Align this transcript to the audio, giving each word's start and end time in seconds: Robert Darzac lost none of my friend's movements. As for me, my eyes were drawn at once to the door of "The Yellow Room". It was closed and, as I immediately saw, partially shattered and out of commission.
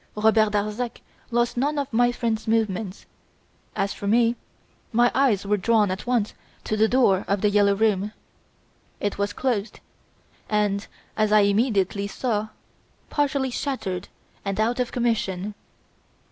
Robert 0.15 0.51
Darzac 0.53 0.99
lost 1.29 1.57
none 1.57 1.77
of 1.77 1.93
my 1.93 2.11
friend's 2.11 2.47
movements. 2.47 3.05
As 3.75 3.93
for 3.93 4.07
me, 4.07 4.35
my 4.91 5.11
eyes 5.13 5.45
were 5.45 5.57
drawn 5.57 5.91
at 5.91 6.07
once 6.07 6.33
to 6.63 6.75
the 6.75 6.87
door 6.87 7.23
of 7.27 7.41
"The 7.41 7.51
Yellow 7.51 7.75
Room". 7.75 8.11
It 8.99 9.19
was 9.19 9.31
closed 9.31 9.79
and, 10.49 10.87
as 11.15 11.31
I 11.31 11.41
immediately 11.41 12.07
saw, 12.07 12.47
partially 13.11 13.51
shattered 13.51 14.07
and 14.43 14.59
out 14.59 14.79
of 14.79 14.91
commission. 14.91 15.53